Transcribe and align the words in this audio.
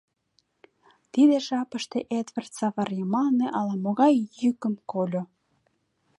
Тиде 1.11 1.35
жапыште 1.47 1.99
Эдвард 2.19 2.51
савар 2.57 2.89
йымалне 2.99 3.47
ала-могай 3.59 4.13
йӱкым 4.39 4.75
кольо. 4.91 5.23